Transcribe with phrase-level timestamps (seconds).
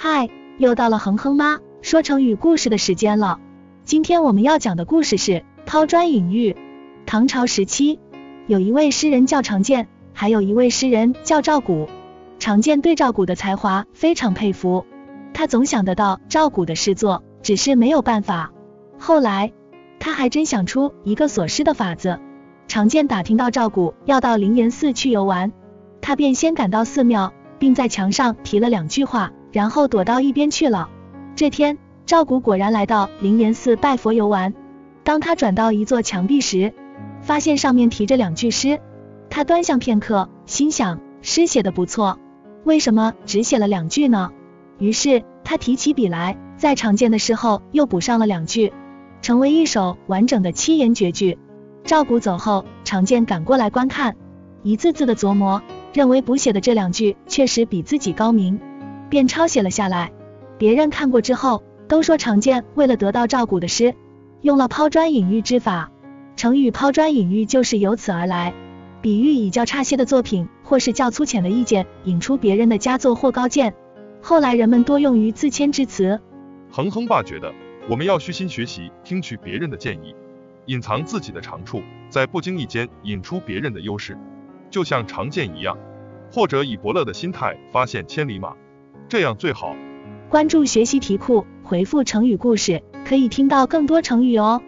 [0.00, 3.40] 嗨，又到了哼哼妈说成语故事的时间了。
[3.84, 6.56] 今天我们要讲的故事是抛砖引玉。
[7.04, 7.98] 唐朝时期，
[8.46, 11.88] 有一位诗人叫常建，还有一位诗人叫赵古。
[12.38, 14.86] 常建对赵古的才华非常佩服，
[15.34, 18.52] 他总想得到赵古的诗作，只是没有办法。
[19.00, 19.52] 后来，
[19.98, 22.20] 他还真想出一个锁诗的法子。
[22.68, 25.50] 常建打听到赵古要到灵岩寺去游玩，
[26.00, 27.32] 他便先赶到寺庙。
[27.58, 30.88] 并在墙上题了两句话，然后躲到一边去了。
[31.36, 34.54] 这天，赵古果然来到灵岩寺拜佛游玩。
[35.04, 36.72] 当他转到一座墙壁时，
[37.20, 38.80] 发现上面题着两句诗。
[39.30, 42.18] 他端详片刻，心想诗写的不错，
[42.64, 44.30] 为什么只写了两句呢？
[44.78, 48.72] 于是他提起笔来，在常见的诗后又补上了两句，
[49.22, 51.38] 成为一首完整的七言绝句。
[51.84, 54.16] 赵古走后，常见赶过来观看，
[54.62, 55.62] 一字字的琢磨。
[55.98, 58.60] 认为补写的这两句确实比自己高明，
[59.10, 60.12] 便抄写了下来。
[60.56, 63.96] 别人看过之后，都说常见为了得到赵古的诗，
[64.42, 65.90] 用了抛砖引玉之法。
[66.36, 68.54] 成语抛砖引玉就是由此而来，
[69.02, 73.74] 比喻以较差些的作品或是较粗浅的意见引出别人的佳作或高见。
[74.22, 76.20] 后来人们多用于自谦之词。
[76.70, 77.52] 哼哼爸觉得，
[77.90, 80.14] 我们要虚心学习，听取别人的建议，
[80.66, 84.16] 隐藏自己的长处，在不经意间引出别人的优势。
[84.70, 85.78] 就像常见一样，
[86.38, 88.54] 或者以伯乐的心态发现千里马，
[89.08, 89.74] 这样最好。
[90.28, 94.62] 关注学习题库，回复成语故事，可以听到更多成语哦。